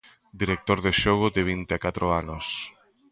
Director 0.41 0.77
de 0.85 0.91
xogo 1.01 1.27
de 1.35 1.41
vinte 1.51 1.73
e 1.77 1.81
catro 1.85 2.05
anos. 2.21 2.45